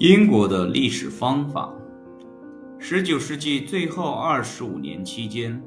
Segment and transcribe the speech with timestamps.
[0.00, 1.74] 英国的历史方法。
[2.78, 5.60] 十九世纪最后二十五年期间，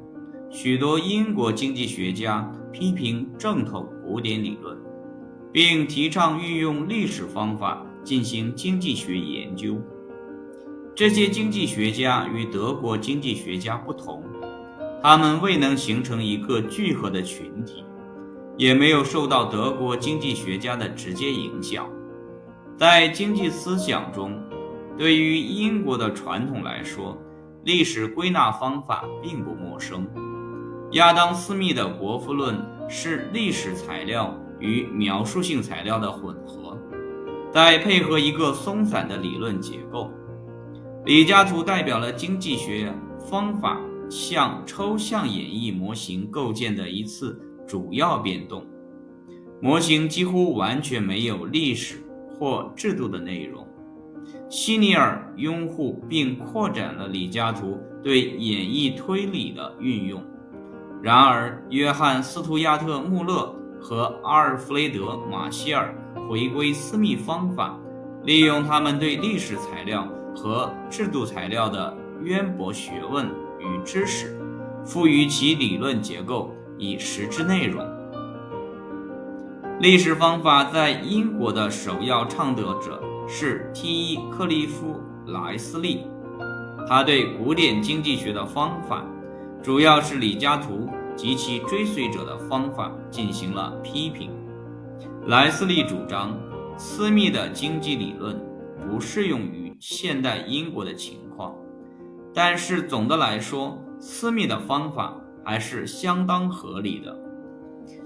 [0.50, 4.74] 许多英国经济学家批评正统古典理论，
[5.52, 9.78] 并提倡运用历史方法进行经济学研究。
[10.94, 14.24] 这些经济学家与德国经济学家不同，
[15.02, 17.84] 他们未能形成一个聚合的群体，
[18.56, 21.86] 也没有受到德国经济学家的直接影响。
[22.78, 24.40] 在经济思想中，
[24.98, 27.16] 对于英国的传统来说，
[27.64, 30.06] 历史归纳方法并不陌生。
[30.92, 32.56] 亚当·斯密的《国富论》
[32.88, 36.76] 是历史材料与描述性材料的混合，
[37.52, 40.10] 再配合一个松散的理论结构。
[41.04, 43.80] 李嘉图代表了经济学方法
[44.10, 48.66] 向抽象演绎模型构建的一次主要变动，
[49.60, 52.02] 模型几乎完全没有历史。
[52.42, 53.64] 或制度的内容，
[54.50, 60.20] 希尼尔拥护并扩展了李嘉图对演绎推理的运用。
[61.00, 65.94] 然而，约翰·斯图亚特·穆勒和阿尔弗雷德·马歇尔
[66.28, 67.78] 回归私密方法，
[68.24, 73.24] 利用他们对历史材料和制度材料的渊博学问
[73.60, 74.36] 与知识，
[74.84, 77.86] 赋予其理论结构以实质内容。
[79.82, 84.16] 历史方法在英国的首要倡导者是 T.
[84.30, 85.00] 克利夫·
[85.32, 86.06] 莱斯利，
[86.86, 89.04] 他对古典经济学的方法，
[89.60, 94.30] 主要是李嘉图及其追随者的方法进行了批评。
[95.26, 96.38] 莱斯利主张，
[96.76, 98.40] 私密的经济理论
[98.88, 101.56] 不适用于现代英国的情况，
[102.32, 107.18] 但是总的来说，私密的方法还是相当合理的。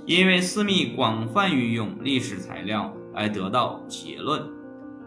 [0.04, 4.42] 因为斯密广泛运用历史材料来得到结论，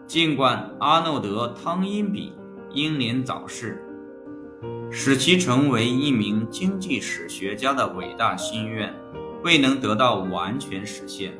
[0.06, 2.32] 尽管阿诺德·汤因比
[2.72, 3.82] 英年早逝，
[4.90, 8.94] 使其成为一名经济史学家的伟大心愿
[9.42, 11.32] 未能得到完全实现。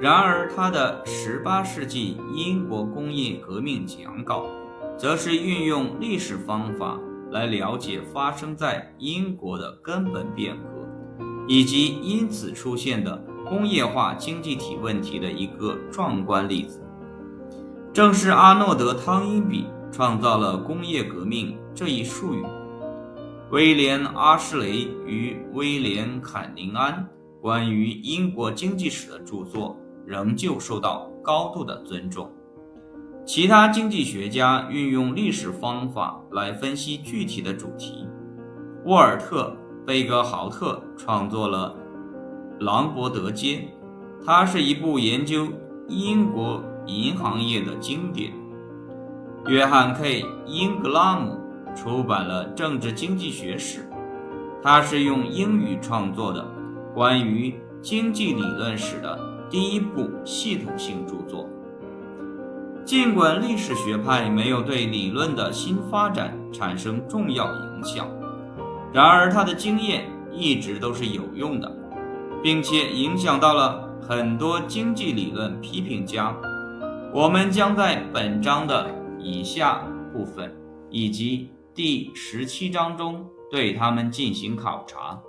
[0.00, 4.44] 然而，他的18世纪英国工业革命讲稿，
[4.98, 7.00] 则是运用历史方法
[7.30, 10.73] 来了解发生在英国的根本变革。
[11.46, 13.16] 以及因此出现的
[13.46, 16.80] 工业化经济体问题的一个壮观例子，
[17.92, 22.42] 正是阿诺德·汤因比创造了“工业革命”这一术语。
[23.50, 27.06] 威廉·阿什雷与威廉·坎宁安
[27.42, 29.76] 关于英国经济史的著作
[30.06, 32.30] 仍旧受到高度的尊重。
[33.26, 38.08] 其他经济学家运用历史方法来分析具体的主题。
[38.86, 39.54] 沃尔特。
[39.86, 41.74] 贝格豪特创作了
[42.64, 43.56] 《朗伯德街》，
[44.24, 45.48] 它是一部研究
[45.88, 48.32] 英国银行业的经典。
[49.46, 51.38] 约翰 ·K· 英格拉姆
[51.76, 53.80] 出版了《政治经济学史》，
[54.62, 56.46] 它是用英语创作的
[56.94, 59.18] 关于经济理论史的
[59.50, 61.46] 第一部系统性著作。
[62.86, 68.23] 尽管历史学派没有对理论的新发展产生重要影响。
[68.94, 71.68] 然而，他的经验一直都是有用的，
[72.40, 76.32] 并且影响到了很多经济理论批评家。
[77.12, 78.88] 我们将在本章的
[79.18, 79.82] 以下
[80.12, 80.54] 部分
[80.90, 85.20] 以及第十七章中对他们进行考察。